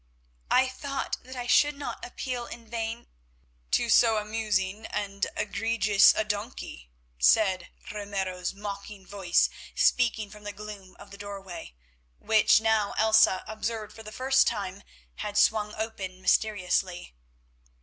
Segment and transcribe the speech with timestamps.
[0.49, 3.05] "I thought that I should not appeal in vain——"
[3.69, 6.89] "To so amusing and egregious a donkey,"
[7.19, 11.75] said Ramiro's mocking voice speaking from the gloom of the doorway,
[12.17, 14.81] which now Elsa observed for the first time
[15.17, 17.13] had swung open mysteriously.